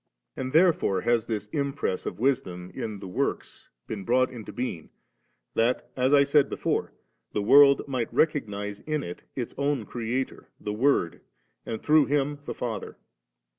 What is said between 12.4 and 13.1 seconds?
the Father.